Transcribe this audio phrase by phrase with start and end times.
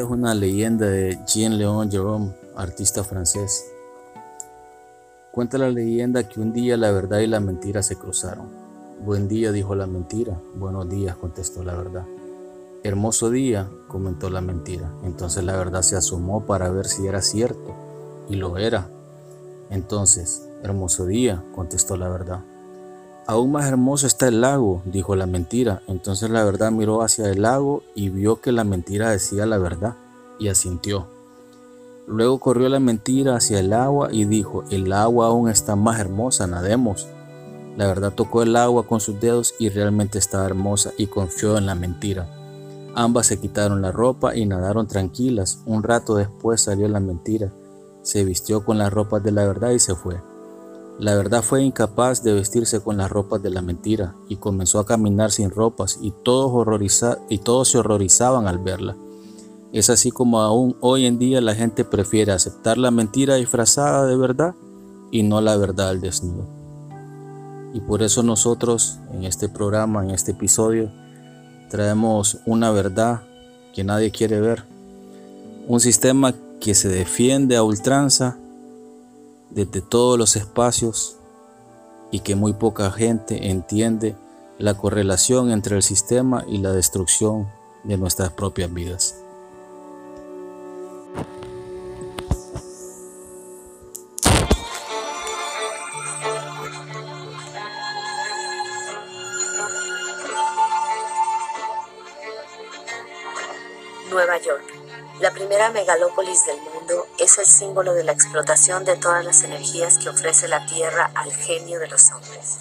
[0.00, 3.66] Esta es una leyenda de Jean-Léon Jerome, artista francés.
[5.30, 8.48] Cuenta la leyenda que un día la verdad y la mentira se cruzaron.
[9.04, 10.40] Buen día, dijo la mentira.
[10.54, 12.06] Buenos días, contestó la verdad.
[12.82, 14.90] Hermoso día, comentó la mentira.
[15.04, 17.74] Entonces la verdad se asomó para ver si era cierto,
[18.26, 18.88] y lo era.
[19.68, 22.40] Entonces, hermoso día, contestó la verdad.
[23.26, 25.82] Aún más hermoso está el lago, dijo la mentira.
[25.86, 29.96] Entonces la verdad miró hacia el lago y vio que la mentira decía la verdad,
[30.38, 31.06] y asintió.
[32.06, 36.46] Luego corrió la mentira hacia el agua y dijo, el agua aún está más hermosa,
[36.48, 37.06] nademos.
[37.76, 41.66] La verdad tocó el agua con sus dedos y realmente estaba hermosa y confió en
[41.66, 42.28] la mentira.
[42.94, 45.62] Ambas se quitaron la ropa y nadaron tranquilas.
[45.66, 47.52] Un rato después salió la mentira.
[48.02, 50.20] Se vistió con las ropas de la verdad y se fue.
[51.00, 54.84] La verdad fue incapaz de vestirse con las ropas de la mentira y comenzó a
[54.84, 56.62] caminar sin ropas y todos,
[57.30, 58.96] y todos se horrorizaban al verla.
[59.72, 64.14] Es así como aún hoy en día la gente prefiere aceptar la mentira disfrazada de
[64.14, 64.54] verdad
[65.10, 66.46] y no la verdad al desnudo.
[67.72, 70.92] Y por eso nosotros en este programa, en este episodio,
[71.70, 73.22] traemos una verdad
[73.72, 74.64] que nadie quiere ver.
[75.66, 78.36] Un sistema que se defiende a ultranza
[79.50, 81.16] desde todos los espacios
[82.10, 84.16] y que muy poca gente entiende
[84.58, 87.48] la correlación entre el sistema y la destrucción
[87.84, 89.16] de nuestras propias vidas.
[104.10, 104.64] Nueva York,
[105.20, 106.79] la primera megalópolis del mundo,
[107.30, 111.32] es el símbolo de la explotación de todas las energías que ofrece la Tierra al
[111.32, 112.58] genio de los hombres.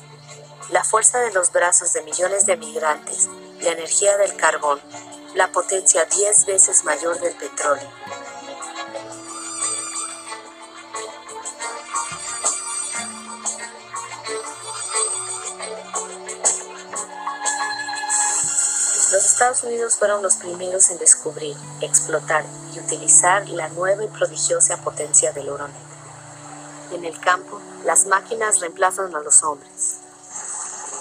[0.70, 3.30] La fuerza de los brazos de millones de migrantes,
[3.62, 4.80] la energía del carbón,
[5.34, 7.90] la potencia 10 veces mayor del petróleo,
[19.40, 25.32] Estados Unidos fueron los primeros en descubrir, explotar y utilizar la nueva y prodigiosa potencia
[25.32, 26.92] del oro negro.
[26.92, 30.00] En el campo, las máquinas reemplazan a los hombres.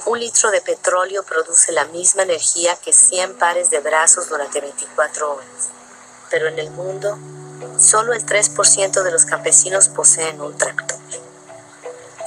[0.07, 5.33] Un litro de petróleo produce la misma energía que 100 pares de brazos durante 24
[5.33, 5.71] horas.
[6.31, 7.19] Pero en el mundo,
[7.81, 11.01] solo el 3% de los campesinos poseen un tractor.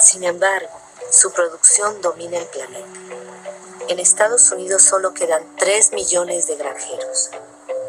[0.02, 0.78] Sin embargo,
[1.10, 3.51] su producción domina el planeta.
[3.92, 7.30] En Estados Unidos solo quedan 3 millones de granjeros.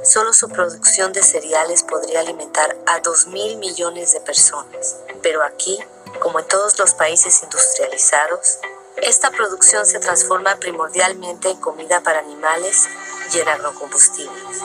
[0.02, 4.96] Solo su producción de cereales podría alimentar a 2 mil millones de personas.
[5.22, 5.78] Pero aquí,
[6.18, 8.58] como en todos los países industrializados,
[8.96, 12.88] esta producción se transforma primordialmente en comida para animales
[13.32, 14.58] y en agrocombustibles.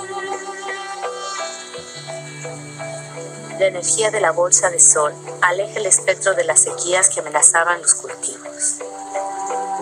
[3.59, 7.79] La energía de la bolsa de sol aleja el espectro de las sequías que amenazaban
[7.79, 8.47] los cultivos.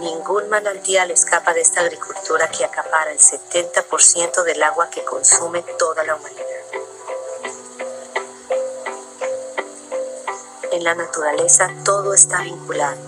[0.06, 6.04] Ningún manantial escapa de esta agricultura que acapara el 70% del agua que consume toda
[6.04, 6.46] la humanidad.
[10.72, 13.02] En la naturaleza todo está vinculado.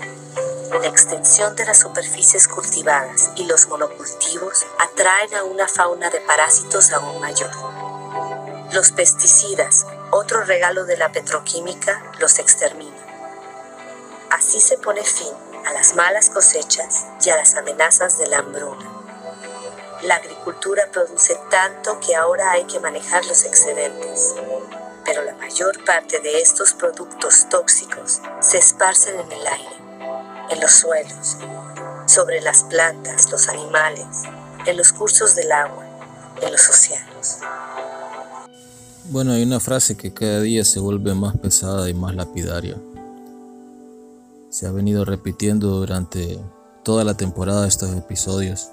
[0.71, 6.91] La extensión de las superficies cultivadas y los monocultivos atraen a una fauna de parásitos
[6.93, 7.51] aún mayor.
[8.71, 13.05] Los pesticidas, otro regalo de la petroquímica, los exterminan.
[14.31, 18.89] Así se pone fin a las malas cosechas y a las amenazas de la hambruna.
[20.03, 24.35] La agricultura produce tanto que ahora hay que manejar los excedentes,
[25.03, 29.75] pero la mayor parte de estos productos tóxicos se esparcen en el aire,
[30.51, 31.38] en los suelos,
[32.06, 34.06] sobre las plantas, los animales,
[34.66, 35.85] en los cursos del agua,
[36.41, 37.39] en los océanos.
[39.06, 42.77] Bueno, hay una frase que cada día se vuelve más pesada y más lapidaria
[44.49, 46.39] se ha venido repitiendo durante
[46.83, 48.69] toda la temporada de estos episodios,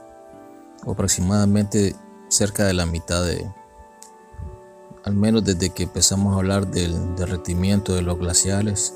[0.86, 1.96] aproximadamente
[2.28, 3.44] cerca de la mitad de,
[5.04, 8.94] al menos desde que empezamos a hablar del derretimiento de los glaciares,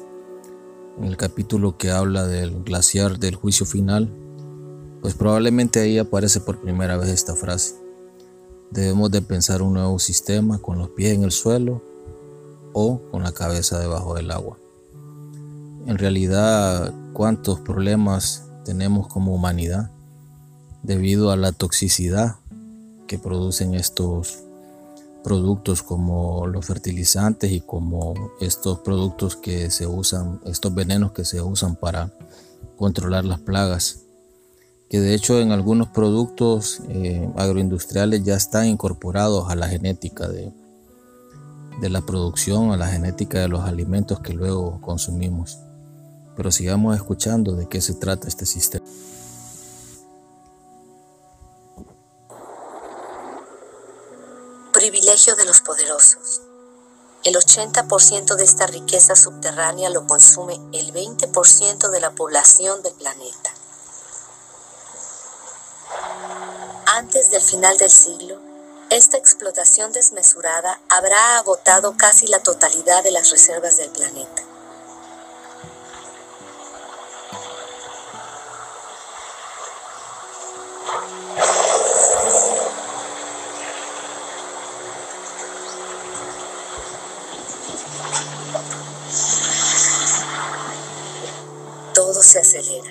[0.98, 4.12] en el capítulo que habla del glaciar del juicio final,
[5.00, 7.74] pues probablemente ahí aparece por primera vez esta frase.
[8.70, 11.82] Debemos de pensar un nuevo sistema con los pies en el suelo
[12.72, 14.58] o con la cabeza debajo del agua
[15.88, 19.90] en realidad cuántos problemas tenemos como humanidad
[20.82, 22.36] debido a la toxicidad
[23.06, 24.40] que producen estos
[25.24, 31.40] productos como los fertilizantes y como estos productos que se usan, estos venenos que se
[31.40, 32.12] usan para
[32.76, 34.02] controlar las plagas,
[34.90, 40.52] que de hecho en algunos productos eh, agroindustriales ya están incorporados a la genética de,
[41.80, 45.58] de la producción a la genética de los alimentos que luego consumimos.
[46.38, 48.86] Pero sigamos escuchando de qué se trata este sistema.
[54.72, 56.42] Privilegio de los poderosos.
[57.24, 63.52] El 80% de esta riqueza subterránea lo consume el 20% de la población del planeta.
[66.86, 68.40] Antes del final del siglo,
[68.90, 74.47] esta explotación desmesurada habrá agotado casi la totalidad de las reservas del planeta.
[92.28, 92.90] Se acelera.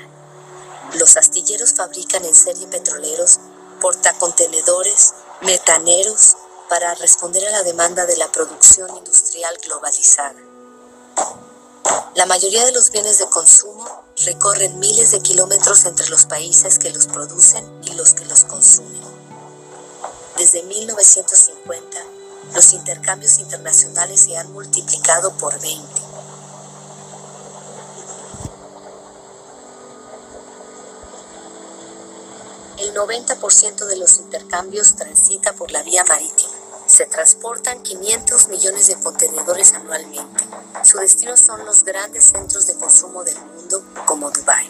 [0.93, 3.39] Los astilleros fabrican en serie petroleros,
[3.79, 6.35] portacontenedores, metaneros
[6.69, 10.35] para responder a la demanda de la producción industrial globalizada.
[12.15, 13.85] La mayoría de los bienes de consumo
[14.25, 19.03] recorren miles de kilómetros entre los países que los producen y los que los consumen.
[20.37, 21.97] Desde 1950,
[22.55, 26.16] los intercambios internacionales se han multiplicado por 20
[32.77, 36.51] El 90% de los intercambios transita por la vía marítima.
[36.85, 40.45] Se transportan 500 millones de contenedores anualmente.
[40.83, 44.69] Su destino son los grandes centros de consumo del mundo como Dubái.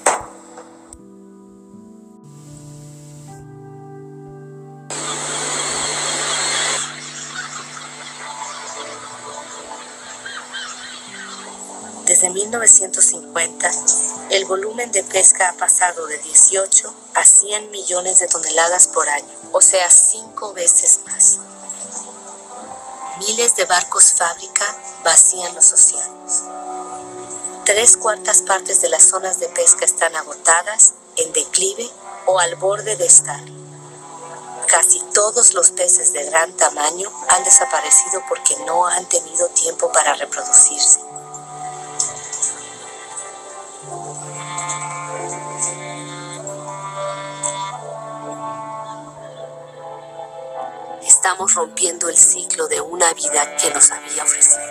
[12.05, 13.69] Desde 1950,
[14.29, 19.33] el volumen de pesca ha pasado de 18 a 100 millones de toneladas por año,
[19.53, 21.37] o sea, cinco veces más.
[23.19, 24.65] Miles de barcos fábrica
[25.03, 26.43] vacían los océanos.
[27.65, 31.89] Tres cuartas partes de las zonas de pesca están agotadas, en declive
[32.25, 33.43] o al borde de estar.
[34.67, 40.13] Casi todos los peces de gran tamaño han desaparecido porque no han tenido tiempo para
[40.15, 41.06] reproducirse.
[51.27, 54.63] Estamos rompiendo el ciclo de una vida que nos había ofrecido.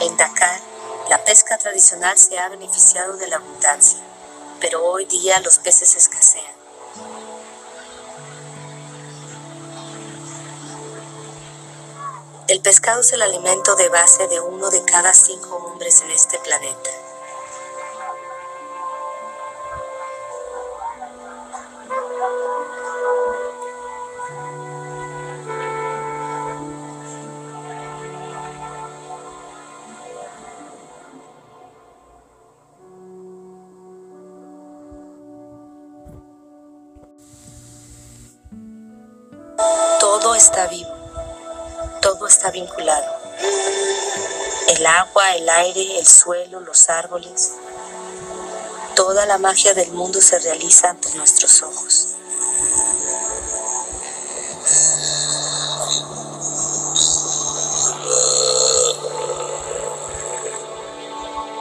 [0.00, 0.60] En Dakar,
[1.08, 4.00] la pesca tradicional se ha beneficiado de la abundancia,
[4.60, 6.44] pero hoy día los peces escasean.
[12.48, 16.40] El pescado es el alimento de base de uno de cada cinco hombres en este
[16.40, 16.90] planeta.
[40.42, 41.02] Está vivo
[42.02, 43.06] todo está vinculado.
[44.68, 47.52] El agua, el aire, el suelo, los árboles.
[48.96, 52.08] Toda la magia del mundo se realiza ante nuestros ojos.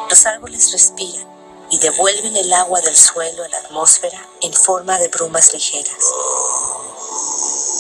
[0.10, 1.28] Los árboles respiran
[1.70, 6.04] y devuelven el agua del suelo a la atmósfera en forma de brumas ligeras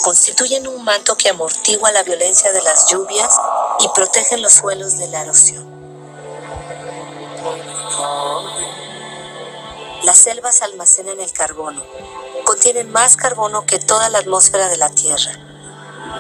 [0.01, 3.39] constituyen un manto que amortigua la violencia de las lluvias
[3.79, 5.69] y protegen los suelos de la erosión.
[10.03, 11.83] Las selvas almacenan el carbono,
[12.43, 15.31] contienen más carbono que toda la atmósfera de la Tierra.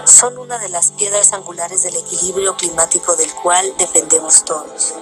[0.05, 4.93] Son una de las piedras angulares del equilibrio climático del cual dependemos todos.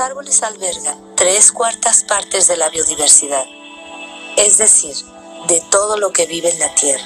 [0.00, 3.44] Árboles albergan tres cuartas partes de la biodiversidad,
[4.36, 4.94] es decir,
[5.48, 7.04] de todo lo que vive en la Tierra.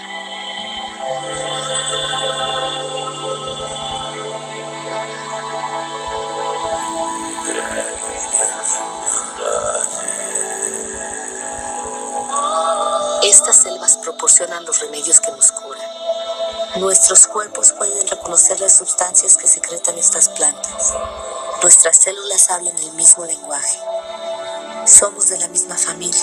[13.22, 15.86] Estas selvas proporcionan los remedios que nos curan.
[16.76, 20.92] Nuestros cuerpos pueden reconocer las sustancias que secretan estas plantas.
[21.62, 23.78] Nuestras células hablan el mismo lenguaje.
[24.84, 26.20] Somos de la misma familia.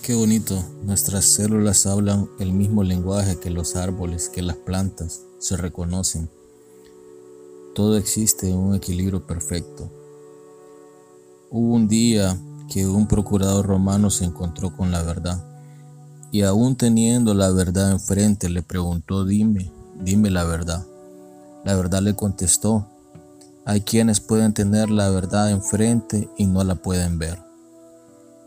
[0.00, 0.64] Qué bonito.
[0.82, 5.20] Nuestras células hablan el mismo lenguaje que los árboles, que las plantas.
[5.40, 6.30] se reconocen.
[7.74, 9.90] Todo existe en un equilibrio perfecto.
[11.50, 12.34] Hubo un día
[12.72, 15.44] que un procurador romano se encontró con la verdad
[16.32, 19.70] y aún teniendo la verdad enfrente le preguntó, dime,
[20.00, 20.84] dime la verdad.
[21.64, 22.86] La verdad le contestó,
[23.64, 27.42] hay quienes pueden tener la verdad enfrente y no la pueden ver.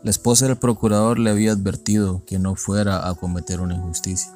[0.02, 4.32] La esposa del procurador le había advertido que no fuera a cometer una injusticia.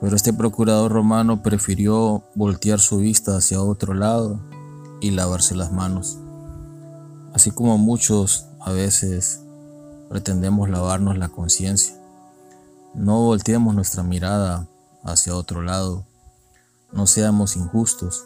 [0.00, 4.40] Pero este procurador romano prefirió voltear su vista hacia otro lado
[5.00, 6.18] y lavarse las manos.
[7.32, 9.42] Así como muchos a veces
[10.08, 11.94] pretendemos lavarnos la conciencia.
[12.94, 14.66] No volteemos nuestra mirada
[15.04, 16.04] hacia otro lado.
[16.92, 18.24] No seamos injustos.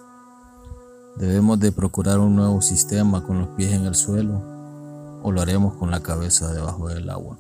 [1.17, 4.41] Debemos de procurar un nuevo sistema con los pies en el suelo
[5.23, 7.39] o lo haremos con la cabeza debajo del agua.